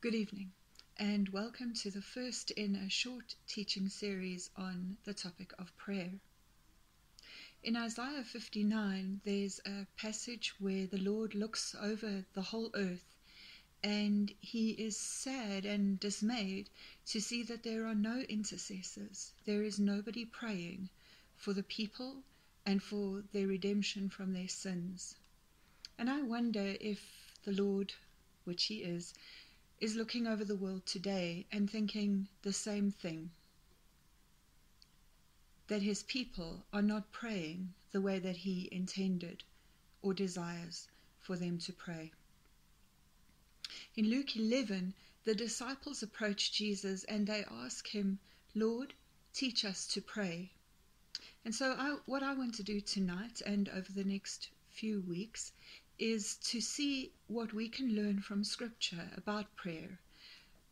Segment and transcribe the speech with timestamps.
[0.00, 0.52] Good evening,
[0.96, 6.12] and welcome to the first in a short teaching series on the topic of prayer.
[7.64, 13.16] In Isaiah 59, there's a passage where the Lord looks over the whole earth
[13.82, 16.70] and he is sad and dismayed
[17.06, 19.32] to see that there are no intercessors.
[19.46, 20.90] There is nobody praying
[21.36, 22.22] for the people
[22.64, 25.16] and for their redemption from their sins.
[25.98, 27.94] And I wonder if the Lord,
[28.44, 29.12] which he is,
[29.80, 33.30] is looking over the world today and thinking the same thing
[35.68, 39.44] that his people are not praying the way that he intended
[40.02, 40.88] or desires
[41.20, 42.10] for them to pray.
[43.94, 48.18] In Luke 11, the disciples approach Jesus and they ask him,
[48.54, 48.94] Lord,
[49.34, 50.50] teach us to pray.
[51.44, 55.52] And so, I, what I want to do tonight and over the next few weeks
[55.98, 59.98] is to see what we can learn from Scripture about prayer,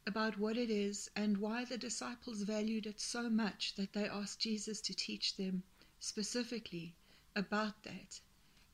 [0.07, 4.41] about what it is, and why the disciples valued it so much that they asked
[4.41, 5.62] Jesus to teach them
[5.98, 6.95] specifically
[7.34, 8.20] about that,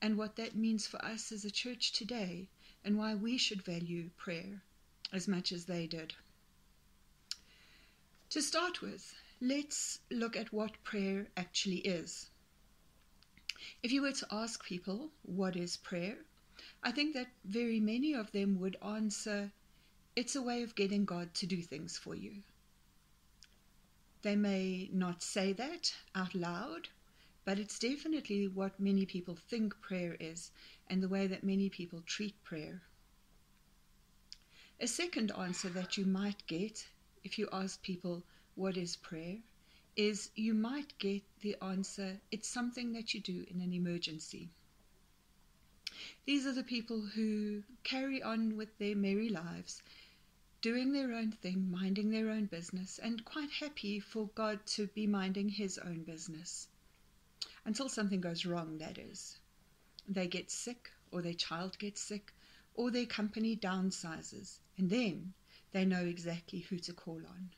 [0.03, 2.49] and what that means for us as a church today,
[2.85, 4.63] and why we should value prayer
[5.13, 6.13] as much as they did.
[8.31, 12.31] To start with, let's look at what prayer actually is.
[13.83, 16.17] If you were to ask people, what is prayer?
[16.85, 19.53] I think that very many of them would answer,
[20.17, 22.43] it's a way of getting God to do things for you.
[24.23, 26.89] They may not say that out loud,
[27.45, 30.51] but it's definitely what many people think prayer is
[30.89, 32.83] and the way that many people treat prayer.
[34.81, 36.89] A second answer that you might get
[37.23, 38.25] if you ask people,
[38.57, 39.39] What is prayer?
[39.95, 44.51] is you might get the answer, It's something that you do in an emergency.
[46.25, 49.83] These are the people who carry on with their merry lives,
[50.61, 55.07] doing their own thing, minding their own business, and quite happy for God to be
[55.07, 56.69] minding His own business.
[57.65, 59.41] Until something goes wrong, that is.
[60.09, 62.33] They get sick, or their child gets sick,
[62.75, 65.35] or their company downsizes, and then
[65.73, 67.51] they know exactly who to call on.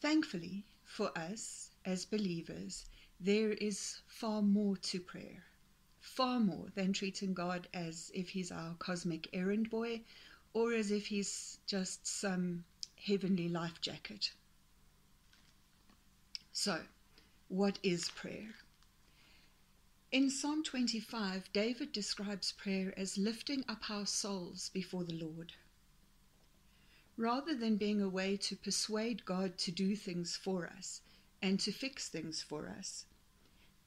[0.00, 2.86] Thankfully, for us as believers,
[3.18, 5.42] there is far more to prayer
[6.06, 10.00] far more than treating God as if he's our cosmic errand boy
[10.54, 12.64] or as if he's just some
[13.04, 14.32] heavenly life jacket.
[16.52, 16.80] So,
[17.48, 18.54] what is prayer?
[20.12, 25.52] In Psalm 25, David describes prayer as lifting up our souls before the Lord.
[27.16, 31.00] Rather than being a way to persuade God to do things for us
[31.42, 33.06] and to fix things for us,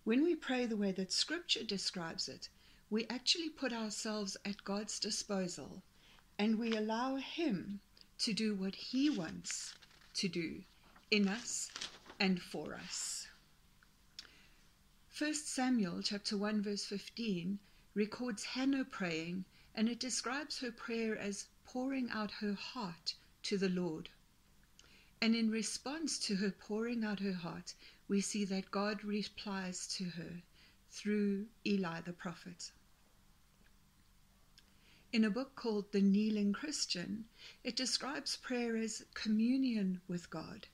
[0.09, 2.49] when we pray the way that Scripture describes it,
[2.89, 5.83] we actually put ourselves at God's disposal
[6.39, 7.79] and we allow Him
[8.17, 9.75] to do what He wants
[10.15, 10.63] to do
[11.11, 11.69] in us
[12.19, 13.27] and for us.
[15.15, 17.59] 1 Samuel chapter 1 verse 15
[17.93, 19.45] records Hannah praying
[19.75, 24.09] and it describes her prayer as pouring out her heart to the Lord.
[25.21, 27.75] And in response to her pouring out her heart,
[28.09, 30.41] we see that God replies to her
[30.89, 32.71] through Eli the prophet.
[35.13, 37.25] In a book called The Kneeling Christian,
[37.63, 40.67] it describes prayer as communion with God,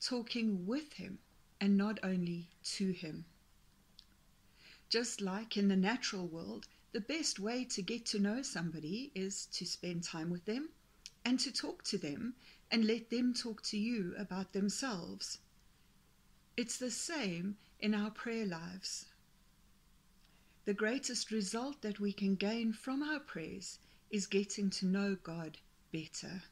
[0.00, 1.18] talking with Him
[1.60, 3.26] and not only to Him.
[4.88, 9.46] Just like in the natural world, the best way to get to know somebody is
[9.52, 10.70] to spend time with them
[11.26, 12.34] and to talk to them
[12.70, 15.38] and let them talk to you about themselves.
[16.60, 19.06] It's the same in our prayer lives.
[20.66, 23.78] The greatest result that we can gain from our prayers
[24.10, 25.56] is getting to know God
[25.90, 26.42] better.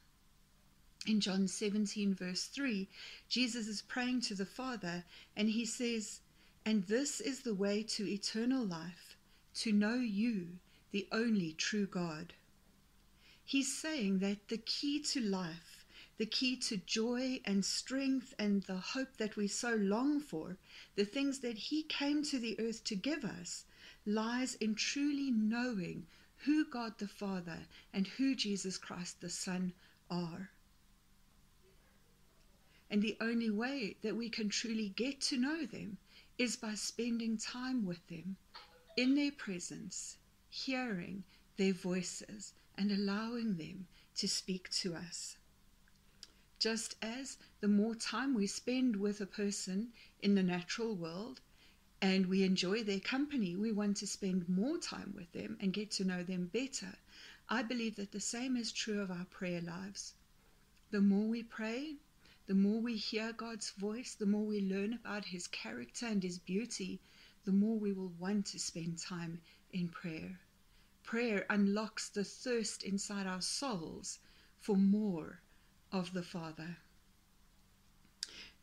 [1.05, 2.89] In John 17, verse 3,
[3.27, 5.03] Jesus is praying to the Father
[5.35, 6.21] and he says,
[6.65, 9.15] And this is the way to eternal life,
[9.57, 10.57] to know you,
[10.89, 12.33] the only true God.
[13.45, 15.68] He's saying that the key to life
[16.19, 20.57] the key to joy and strength and the hope that we so long for,
[20.95, 23.63] the things that He came to the earth to give us,
[24.05, 26.05] lies in truly knowing
[26.43, 27.59] who God the Father
[27.93, 29.71] and who Jesus Christ the Son
[30.11, 30.49] are.
[32.91, 35.97] And the only way that we can truly get to know them
[36.37, 38.35] is by spending time with them
[38.97, 40.17] in their presence,
[40.49, 41.23] hearing
[41.55, 45.37] their voices, and allowing them to speak to us.
[46.59, 51.39] Just as the more time we spend with a person in the natural world
[52.01, 55.89] and we enjoy their company, we want to spend more time with them and get
[55.91, 56.97] to know them better.
[57.47, 60.15] I believe that the same is true of our prayer lives.
[60.91, 61.95] The more we pray,
[62.45, 66.39] the more we hear God's voice, the more we learn about His character and His
[66.39, 66.99] beauty,
[67.45, 69.39] the more we will want to spend time
[69.71, 70.41] in prayer.
[71.03, 74.19] Prayer unlocks the thirst inside our souls
[74.59, 75.39] for more
[75.91, 76.77] of the Father.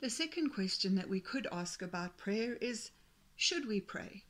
[0.01, 2.91] The second question that we could ask about prayer is
[3.35, 4.25] Should we pray?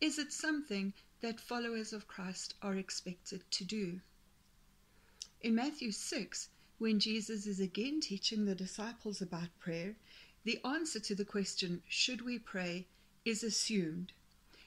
[0.00, 4.00] Is it something that followers of Christ are expected to do?
[5.40, 6.48] In Matthew 6,
[6.78, 9.96] when Jesus is again teaching the disciples about prayer,
[10.44, 12.86] the answer to the question, should we pray,
[13.24, 14.12] is assumed.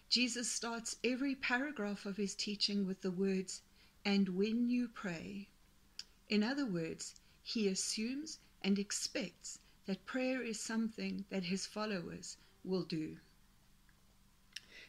[0.10, 3.62] Jesus starts every paragraph of his teaching with the words,
[4.06, 5.50] and when you pray.
[6.30, 7.16] In other words,
[7.48, 12.36] he assumes and expects that prayer is something that his followers
[12.66, 13.16] will do.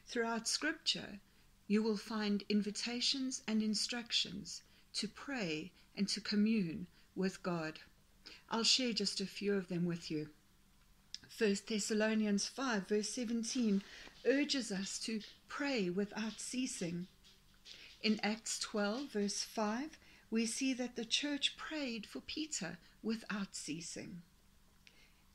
[0.09, 1.21] Throughout Scripture,
[1.69, 4.63] you will find invitations and instructions
[4.95, 7.79] to pray and to commune with God.
[8.51, 10.31] I'll share just a few of them with you.
[11.39, 13.85] 1 Thessalonians 5, verse 17,
[14.27, 17.07] urges us to pray without ceasing.
[18.03, 19.97] In Acts 12, verse 5,
[20.31, 24.23] we see that the church prayed for Peter without ceasing.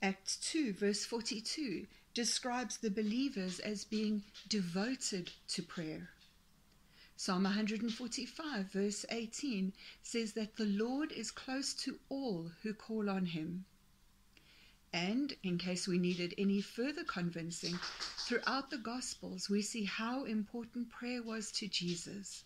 [0.01, 6.09] Acts 2, verse 42, describes the believers as being devoted to prayer.
[7.15, 13.27] Psalm 145, verse 18, says that the Lord is close to all who call on
[13.27, 13.65] him.
[14.91, 17.79] And, in case we needed any further convincing,
[18.27, 22.43] throughout the Gospels we see how important prayer was to Jesus.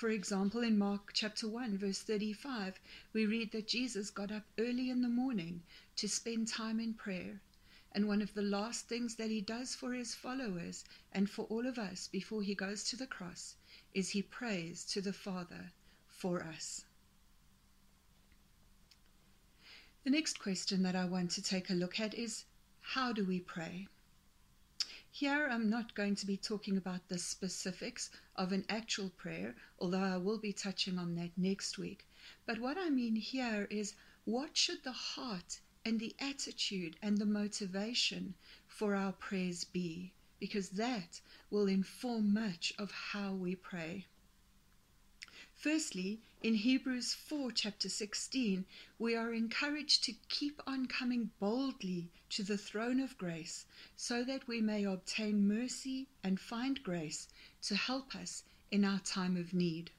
[0.00, 2.80] For example, in Mark chapter 1, verse 35,
[3.12, 5.62] we read that Jesus got up early in the morning
[5.96, 7.42] to spend time in prayer.
[7.92, 11.66] And one of the last things that he does for his followers and for all
[11.66, 13.56] of us before he goes to the cross
[13.92, 15.70] is he prays to the Father
[16.08, 16.86] for us.
[20.04, 22.46] The next question that I want to take a look at is
[22.80, 23.86] how do we pray?
[25.20, 30.02] Here I'm not going to be talking about the specifics of an actual prayer, although
[30.02, 32.06] I will be touching on that next week.
[32.46, 33.92] But what I mean here is
[34.24, 38.32] what should the heart and the attitude and the motivation
[38.66, 40.14] for our prayers be?
[40.38, 41.20] Because that
[41.50, 44.06] will inform much of how we pray.
[45.60, 48.64] Firstly, in Hebrews 4, chapter 16,
[48.98, 54.48] we are encouraged to keep on coming boldly to the throne of grace so that
[54.48, 57.28] we may obtain mercy and find grace
[57.64, 59.90] to help us in our time of need.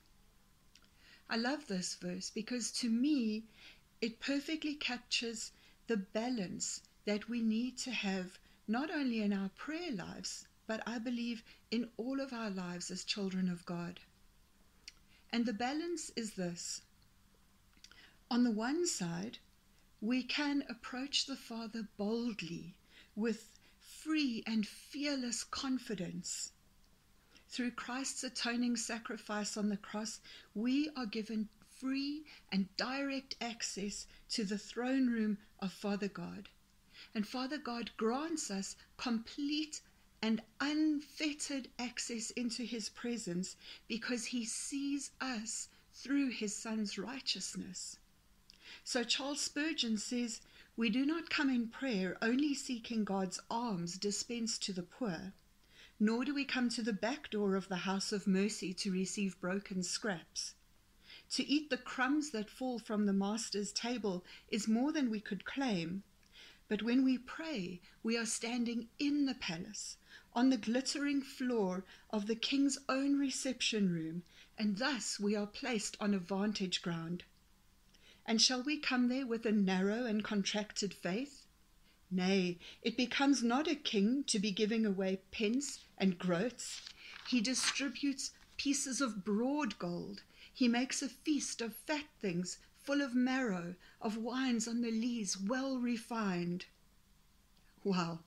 [1.29, 3.43] I love this verse because to me
[4.01, 5.51] it perfectly captures
[5.85, 10.97] the balance that we need to have not only in our prayer lives, but I
[10.97, 13.99] believe in all of our lives as children of God.
[15.33, 16.81] And the balance is this
[18.29, 19.39] on the one side,
[19.99, 22.75] we can approach the Father boldly
[23.15, 23.49] with
[23.79, 26.51] free and fearless confidence.
[27.49, 30.21] Through Christ's atoning sacrifice on the cross,
[30.55, 36.47] we are given free and direct access to the throne room of Father God.
[37.13, 39.81] And Father God grants us complete
[40.21, 43.55] and unfettered access into his presence
[43.87, 47.97] because he sees us through his son's righteousness.
[48.83, 50.41] So Charles Spurgeon says,
[50.75, 55.33] We do not come in prayer only seeking God's alms dispensed to the poor,
[55.99, 59.39] nor do we come to the back door of the house of mercy to receive
[59.39, 60.53] broken scraps.
[61.31, 65.45] To eat the crumbs that fall from the Master's table is more than we could
[65.45, 66.03] claim.
[66.67, 69.97] But when we pray, we are standing in the palace,
[70.33, 74.23] on the glittering floor of the king's own reception room,
[74.57, 77.23] and thus we are placed on a vantage ground.
[78.25, 81.47] And shall we come there with a narrow and contracted faith?
[82.09, 86.81] Nay, it becomes not a king to be giving away pence and groats.
[87.27, 90.21] He distributes pieces of broad gold.
[90.53, 95.37] He makes a feast of fat things, full of marrow, of wines on the lees,
[95.37, 96.65] well refined.
[97.83, 98.19] Wow,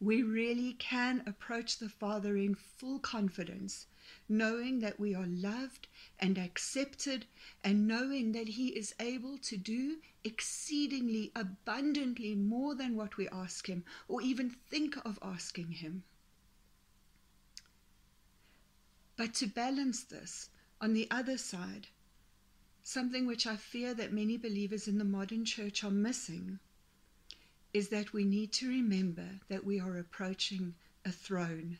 [0.00, 3.86] we really can approach the Father in full confidence,
[4.28, 5.88] knowing that we are loved
[6.18, 7.26] and accepted,
[7.62, 13.66] and knowing that He is able to do exceedingly abundantly more than what we ask
[13.66, 16.04] Him or even think of asking Him.
[19.16, 20.50] But to balance this,
[20.80, 21.88] on the other side,
[22.82, 26.58] something which I fear that many believers in the modern church are missing
[27.74, 31.76] is that we need to remember that we are approaching a throne.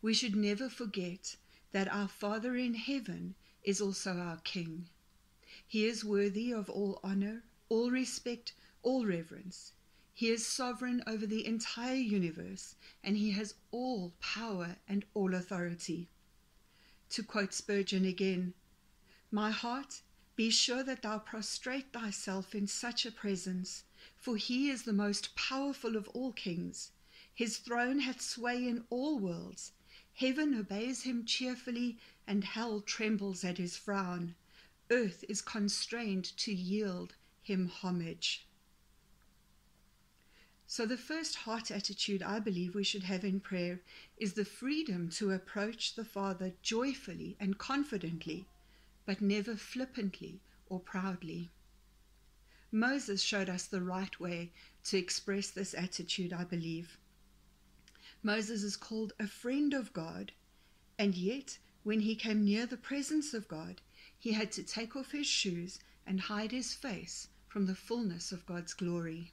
[0.00, 1.36] We should never forget
[1.72, 4.88] that our Father in heaven is also our King.
[5.68, 9.72] He is worthy of all honor, all respect, all reverence.
[10.14, 12.74] He is sovereign over the entire universe,
[13.04, 16.08] and he has all power and all authority.
[17.10, 18.54] To quote Spurgeon again,
[19.30, 20.00] My heart,
[20.36, 23.84] be sure that thou prostrate thyself in such a presence,
[24.16, 26.92] for he is the most powerful of all kings.
[27.34, 29.72] His throne hath sway in all worlds.
[30.14, 34.34] Heaven obeys him cheerfully, and hell trembles at his frown.
[34.90, 38.46] Earth is constrained to yield him homage.
[40.68, 43.82] So, the first heart attitude I believe we should have in prayer
[44.16, 48.48] is the freedom to approach the Father joyfully and confidently,
[49.04, 51.52] but never flippantly or proudly.
[52.76, 54.52] Moses showed us the right way
[54.84, 56.98] to express this attitude, I believe.
[58.22, 60.32] Moses is called a friend of God,
[60.98, 63.80] and yet, when he came near the presence of God,
[64.18, 68.44] he had to take off his shoes and hide his face from the fullness of
[68.44, 69.32] God's glory.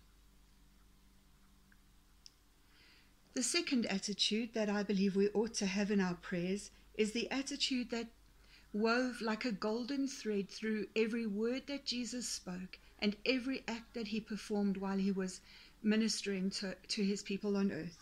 [3.33, 7.29] The second attitude that I believe we ought to have in our prayers is the
[7.29, 8.07] attitude that
[8.73, 14.07] wove like a golden thread through every word that Jesus spoke and every act that
[14.07, 15.41] he performed while he was
[15.83, 17.99] ministering to, to his people on earth.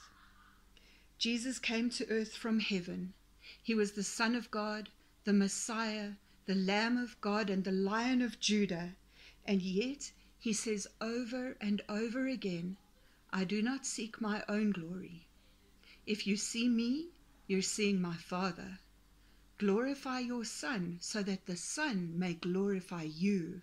[1.17, 3.13] Jesus came to earth from heaven.
[3.61, 4.89] He was the Son of God,
[5.23, 6.13] the Messiah,
[6.45, 8.95] the Lamb of God, and the Lion of Judah.
[9.45, 12.77] And yet, he says over and over again,
[13.31, 15.27] I do not seek my own glory.
[16.05, 17.09] If you see me,
[17.47, 18.79] you're seeing my Father.
[19.61, 23.61] Glorify your Son so that the Son may glorify you.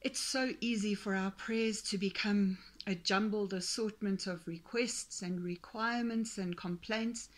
[0.00, 6.36] It's so easy for our prayers to become a jumbled assortment of requests and requirements
[6.36, 7.28] and complaints.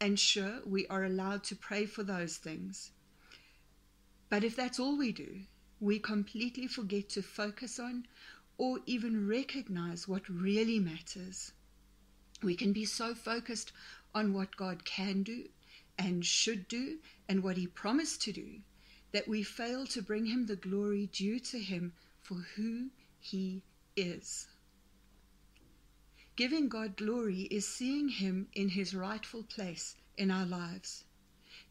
[0.00, 2.92] And sure, we are allowed to pray for those things.
[4.28, 5.40] But if that's all we do,
[5.80, 8.06] we completely forget to focus on
[8.58, 11.50] or even recognize what really matters.
[12.44, 13.72] We can be so focused
[14.14, 15.48] on what God can do
[15.98, 16.98] and should do
[17.28, 18.60] and what He promised to do
[19.12, 23.62] that we fail to bring Him the glory due to Him for who He
[23.96, 24.48] is.
[26.36, 31.04] Giving God glory is seeing Him in His rightful place in our lives.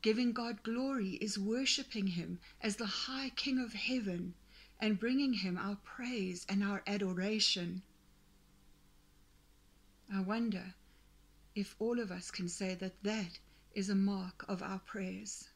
[0.01, 4.33] Giving God glory is worshipping Him as the high King of heaven
[4.79, 7.81] and bringing Him our praise and our adoration.
[10.13, 10.75] I wonder
[11.57, 13.39] if all of us can say that that
[13.73, 15.49] is a mark of our prayers.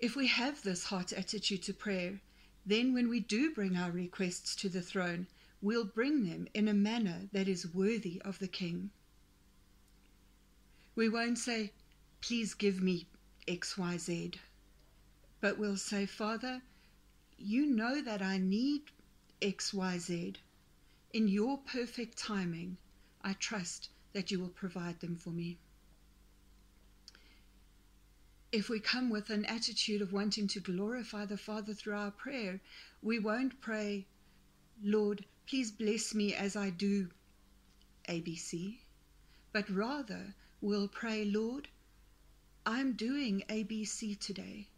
[0.00, 2.20] If we have this heart attitude to prayer,
[2.66, 5.28] then when we do bring our requests to the throne,
[5.62, 8.90] we'll bring them in a manner that is worthy of the King.
[10.96, 11.72] We won't say,
[12.20, 13.06] Please give me
[13.46, 14.34] XYZ
[15.40, 16.62] but we'll say, Father,
[17.36, 18.82] you know that I need
[19.40, 20.36] XYZ.
[21.12, 22.76] In your perfect timing,
[23.28, 25.58] I trust that you will provide them for me.
[28.52, 32.62] If we come with an attitude of wanting to glorify the Father through our prayer,
[33.02, 34.06] we won't pray,
[34.82, 37.10] Lord, please bless me as I do
[38.08, 38.78] ABC,
[39.52, 41.68] but rather we'll pray, Lord,
[42.64, 44.68] I'm doing ABC today.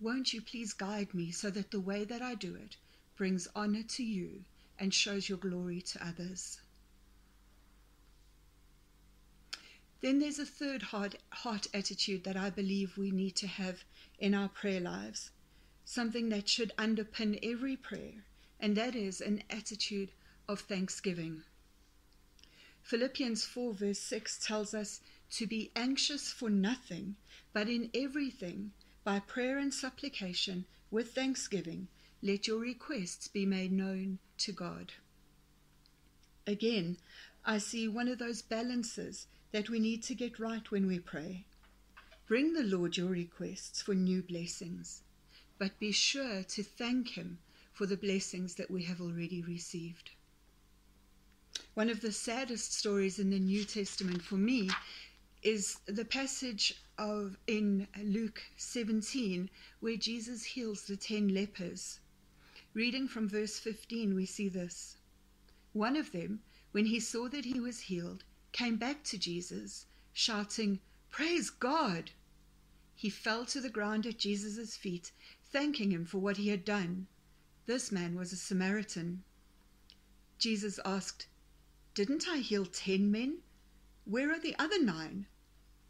[0.00, 2.78] Won't you please guide me so that the way that I do it
[3.14, 4.44] brings honor to you
[4.76, 6.61] and shows your glory to others?
[10.02, 13.84] Then there's a third heart, heart attitude that I believe we need to have
[14.18, 15.30] in our prayer lives,
[15.84, 18.24] something that should underpin every prayer,
[18.58, 20.10] and that is an attitude
[20.48, 21.44] of thanksgiving.
[22.82, 27.14] Philippians 4, verse 6 tells us to be anxious for nothing,
[27.52, 28.72] but in everything
[29.04, 31.86] by prayer and supplication, with thanksgiving,
[32.22, 34.92] let your requests be made known to God.
[36.44, 36.96] Again,
[37.44, 41.44] I see one of those balances that we need to get right when we pray.
[42.26, 45.02] Bring the Lord your requests for new blessings,
[45.58, 47.38] but be sure to thank Him
[47.72, 50.10] for the blessings that we have already received.
[51.74, 54.70] One of the saddest stories in the New Testament for me
[55.42, 62.00] is the passage of in Luke 17 where Jesus heals the 10 lepers.
[62.74, 64.96] Reading from verse 15 we see this.
[65.72, 66.40] One of them,
[66.70, 70.80] when he saw that he was healed, came back to Jesus, shouting,
[71.10, 72.12] "Praise God!"
[72.94, 75.10] He fell to the ground at Jesus' feet,
[75.44, 77.08] thanking him for what he had done.
[77.66, 79.24] This man was a Samaritan.
[80.38, 81.26] Jesus asked,
[81.94, 83.38] Didn't I heal ten men?
[84.04, 85.26] Where are the other nine?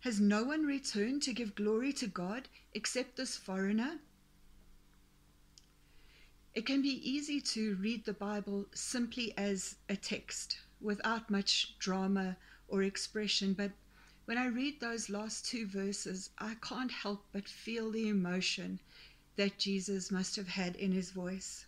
[0.01, 4.01] Has no one returned to give glory to God except this foreigner?
[6.55, 12.37] It can be easy to read the Bible simply as a text without much drama
[12.73, 13.71] or expression, but
[14.25, 18.81] when I read those last two verses, I can't help but feel the emotion
[19.37, 21.67] that Jesus must have had in his voice.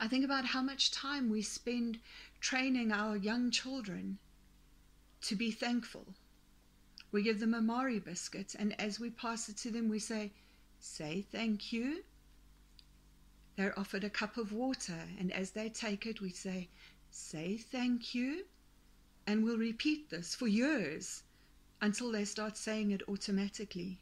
[0.00, 2.00] I think about how much time we spend
[2.40, 4.18] training our young children
[5.22, 6.06] to be thankful.
[7.12, 10.32] We give them a Marie biscuit, and as we pass it to them, we say,
[10.80, 12.02] Say thank you.
[13.56, 16.68] They're offered a cup of water, and as they take it, we say,
[17.10, 18.44] Say thank you.
[19.28, 21.22] And we'll repeat this for years
[21.82, 24.00] until they start saying it automatically.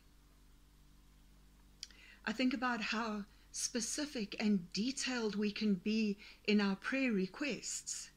[2.24, 6.16] I think about how specific and detailed we can be
[6.46, 8.10] in our prayer requests.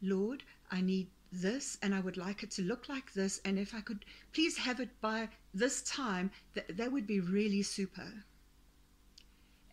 [0.00, 3.74] Lord, I need this and I would like it to look like this, and if
[3.74, 8.22] I could please have it by this time, that, that would be really super.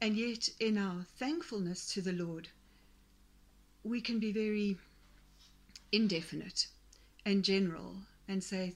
[0.01, 2.49] And yet, in our thankfulness to the Lord,
[3.83, 4.79] we can be very
[5.91, 6.65] indefinite
[7.29, 7.95] and general
[8.27, 8.73] and say,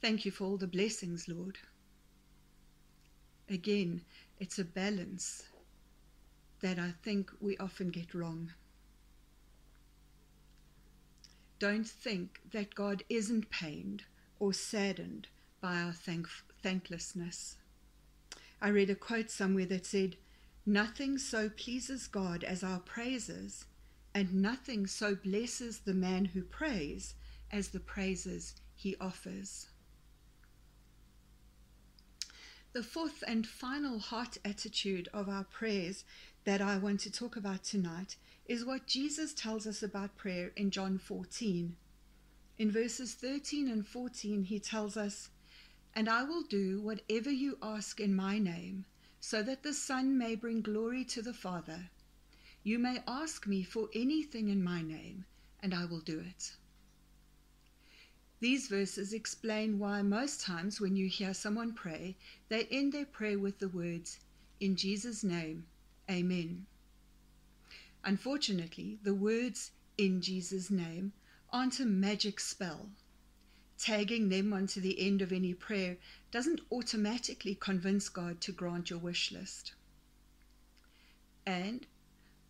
[0.00, 1.56] Thank you for all the blessings, Lord.
[3.48, 4.02] Again,
[4.40, 5.44] it's a balance
[6.60, 8.52] that I think we often get wrong.
[11.60, 14.02] Don't think that God isn't pained
[14.40, 15.28] or saddened
[15.60, 16.26] by our thank-
[16.60, 17.56] thanklessness.
[18.60, 20.16] I read a quote somewhere that said,
[20.66, 23.66] Nothing so pleases God as our praises,
[24.12, 27.14] and nothing so blesses the man who prays
[27.52, 29.68] as the praises he offers.
[32.72, 36.04] The fourth and final heart attitude of our prayers
[36.44, 38.16] that I want to talk about tonight
[38.46, 41.76] is what Jesus tells us about prayer in John 14.
[42.58, 45.28] In verses 13 and 14, he tells us,
[45.94, 48.86] And I will do whatever you ask in my name,
[49.20, 51.90] so that the Son may bring glory to the Father.
[52.62, 55.26] You may ask me for anything in my name,
[55.60, 56.56] and I will do it.
[58.42, 62.16] These verses explain why most times when you hear someone pray,
[62.48, 64.18] they end their prayer with the words,
[64.58, 65.68] In Jesus' name,
[66.10, 66.66] Amen.
[68.02, 71.12] Unfortunately, the words in Jesus' name
[71.50, 72.90] aren't a magic spell.
[73.78, 75.96] Tagging them onto the end of any prayer
[76.32, 79.74] doesn't automatically convince God to grant your wish list.
[81.46, 81.86] And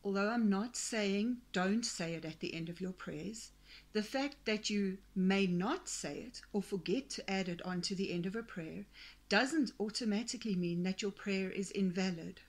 [0.03, 3.51] although I'm not saying don't say it at the end of your prayers,
[3.93, 8.11] the fact that you may not say it or forget to add it onto the
[8.11, 8.87] end of a prayer
[9.29, 12.41] doesn't automatically mean that your prayer is invalid.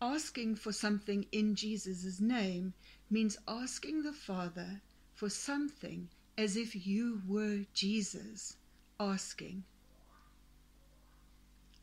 [0.00, 2.74] Asking for something in Jesus' name
[3.10, 4.82] means asking the Father
[5.14, 8.56] for something as if you were Jesus
[9.00, 9.64] asking.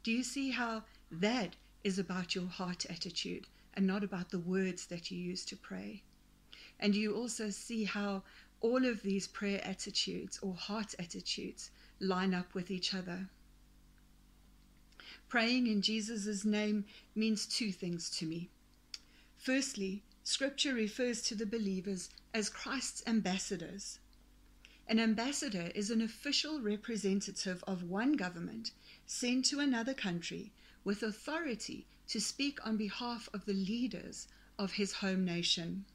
[0.04, 4.86] Do you see how that is about your heart attitude and not about the words
[4.88, 6.04] that you use to pray?
[6.84, 8.24] And you also see how
[8.60, 13.30] all of these prayer attitudes or heart attitudes line up with each other.
[15.30, 16.84] Praying in Jesus' name
[17.16, 18.50] means two things to me.
[19.38, 24.00] Firstly, Scripture refers to the believers as Christ's ambassadors.
[24.86, 28.72] An ambassador is an official representative of one government
[29.06, 30.52] sent to another country
[30.84, 34.28] with authority to speak on behalf of the leaders
[34.60, 35.86] of his home nation.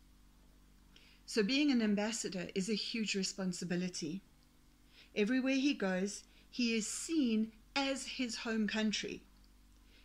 [1.28, 4.22] So, being an ambassador is a huge responsibility.
[5.14, 9.20] Everywhere he goes, he is seen as his home country.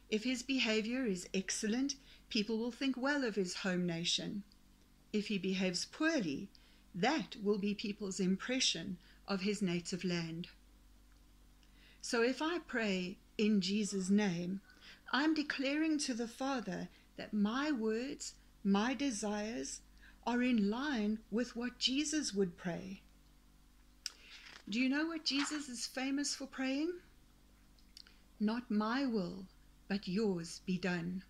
[0.10, 1.96] If his behavior is excellent,
[2.28, 4.44] people will think well of his home nation.
[5.14, 6.50] If he behaves poorly,
[6.94, 10.50] that will be people's impression of his native land.
[12.02, 14.60] So if I pray in Jesus' name,
[15.14, 19.80] I'm declaring to the Father that my words, my desires,
[20.26, 23.02] are in line with what Jesus would pray.
[24.70, 26.92] Do you know what Jesus is famous for praying?
[28.40, 29.46] Not my will,
[29.88, 31.24] but yours be done.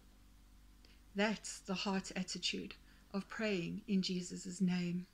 [1.15, 2.75] That's the heart attitude
[3.13, 5.08] of praying in Jesus' name.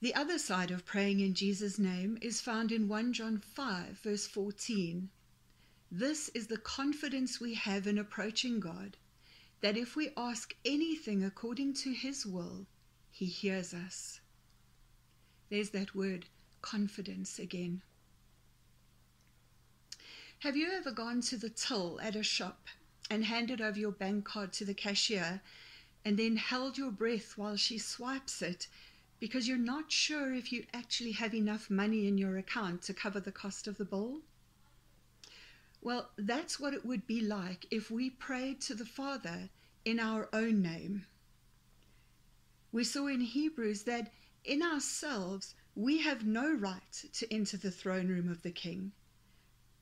[0.00, 4.26] The other side of praying in Jesus' name is found in 1 John 5, verse
[4.26, 5.08] 14.
[5.90, 8.96] This is the confidence we have in approaching God,
[9.60, 12.66] that if we ask anything according to his will,
[13.10, 14.20] he hears us.
[15.48, 16.26] There's that word,
[16.60, 17.82] confidence, again.
[20.40, 22.66] Have you ever gone to the till at a shop
[23.08, 25.40] and handed over your bank card to the cashier
[26.04, 28.68] and then held your breath while she swipes it
[29.18, 33.18] because you're not sure if you actually have enough money in your account to cover
[33.18, 34.20] the cost of the bowl?
[35.80, 39.50] Well, that's what it would be like if we prayed to the Father
[39.84, 41.06] in our own name.
[42.72, 44.12] We saw in Hebrews that
[44.44, 48.92] in ourselves we have no right to enter the throne room of the King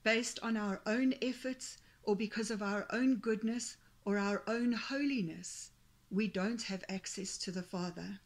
[0.02, 5.70] based on our own efforts or because of our own goodness or our own holiness.
[6.10, 8.20] We don't have access to the Father.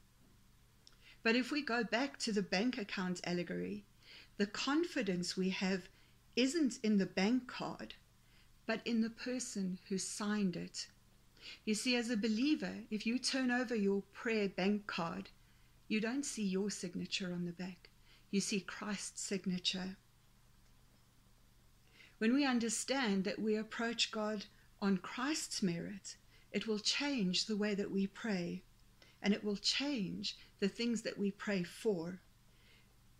[1.22, 3.84] But if we go back to the bank account allegory,
[4.36, 5.88] the confidence we have
[6.38, 7.94] isn't in the bank card,
[8.64, 10.86] but in the person who signed it.
[11.64, 15.30] You see, as a believer, if you turn over your prayer bank card,
[15.88, 17.90] you don't see your signature on the back,
[18.30, 19.96] you see Christ's signature.
[22.18, 24.44] When we understand that we approach God
[24.80, 26.16] on Christ's merit,
[26.52, 28.62] it will change the way that we pray
[29.20, 32.20] and it will change the things that we pray for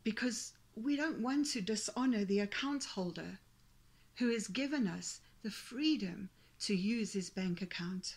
[0.05, 3.38] because we don't want to dishonor the account holder
[4.17, 8.17] who has given us the freedom to use his bank account.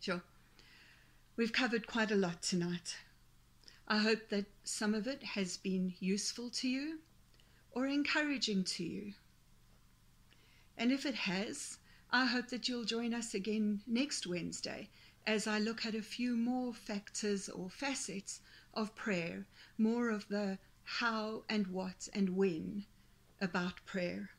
[0.00, 0.22] Sure,
[1.36, 2.96] we've covered quite a lot tonight.
[3.86, 6.98] I hope that some of it has been useful to you
[7.72, 9.14] or encouraging to you.
[10.78, 11.78] And if it has,
[12.10, 14.88] I hope that you'll join us again next Wednesday
[15.26, 18.40] as I look at a few more factors or facets
[18.74, 19.46] of prayer,
[19.78, 22.84] more of the how and what and when
[23.40, 24.30] about prayer.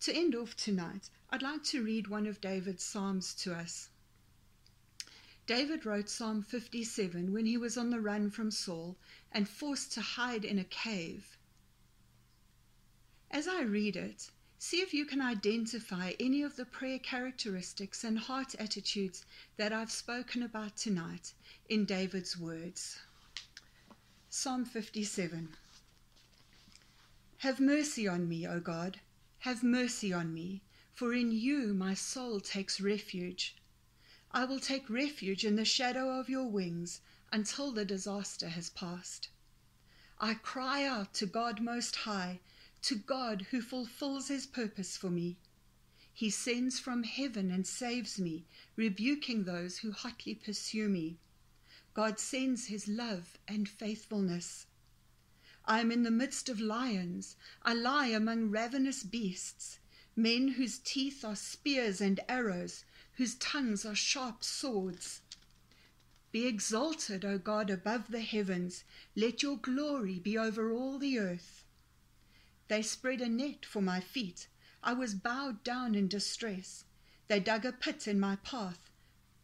[0.00, 3.88] To end off tonight, I'd like to read one of David's Psalms to us.
[5.46, 8.96] David wrote Psalm 57 when he was on the run from Saul
[9.32, 11.36] and forced to hide in a cave.
[13.30, 14.30] As I read it,
[14.66, 19.26] See if you can identify any of the prayer characteristics and heart attitudes
[19.58, 21.34] that I've spoken about tonight
[21.68, 22.98] in David's words.
[24.30, 25.54] Psalm 57
[27.40, 29.00] Have mercy on me, O God,
[29.40, 30.62] have mercy on me,
[30.94, 33.56] for in you my soul takes refuge.
[34.32, 39.28] I will take refuge in the shadow of your wings until the disaster has passed.
[40.18, 42.40] I cry out to God Most High
[42.84, 45.38] to God who fulfills his purpose for me.
[46.12, 48.44] He sends from heaven and saves me,
[48.76, 51.18] rebuking those who hotly pursue me.
[51.94, 54.66] God sends his love and faithfulness.
[55.64, 57.36] I am in the midst of lions.
[57.62, 59.78] I lie among ravenous beasts,
[60.14, 65.22] men whose teeth are spears and arrows, whose tongues are sharp swords.
[66.32, 68.84] Be exalted, O God, above the heavens.
[69.16, 71.63] Let your glory be over all the earth.
[72.68, 74.48] They spread a net for my feet.
[74.82, 76.84] I was bowed down in distress.
[77.28, 78.90] They dug a pit in my path,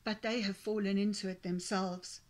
[0.04, 2.20] but they have fallen into it themselves.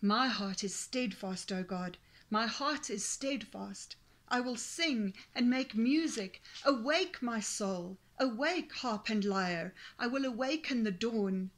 [0.00, 1.98] My heart is steadfast, O God.
[2.30, 3.96] My heart is steadfast.
[4.28, 6.40] I will sing and make music.
[6.64, 7.98] Awake, my soul.
[8.18, 9.74] Awake, harp and lyre.
[9.98, 11.50] I will awaken the dawn.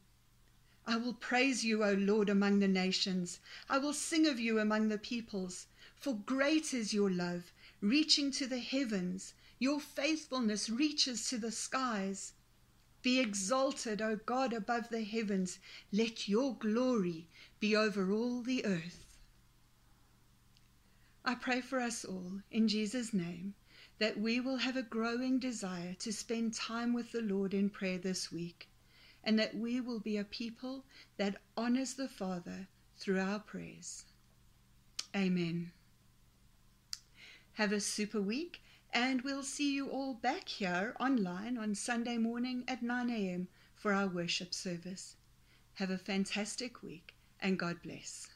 [0.87, 3.41] I will praise you, O Lord, among the nations.
[3.69, 5.67] I will sing of you among the peoples.
[5.97, 9.35] For great is your love reaching to the heavens.
[9.59, 12.33] Your faithfulness reaches to the skies.
[13.03, 15.59] Be exalted, O God, above the heavens.
[15.93, 17.29] Let your glory
[17.61, 19.05] be over all the earth.
[21.25, 23.55] I pray for us all, in Jesus' name,
[23.99, 27.99] that we will have a growing desire to spend time with the Lord in prayer
[27.99, 28.69] this week,
[29.25, 30.85] and that we will be a people
[31.17, 34.05] that honors the Father through our prayers.
[35.15, 35.73] Amen.
[37.59, 42.63] Have a super week, and we'll see you all back here online on Sunday morning
[42.69, 43.49] at 9 a.m.
[43.75, 45.17] for our worship service.
[45.75, 48.29] Have a fantastic week, and God bless.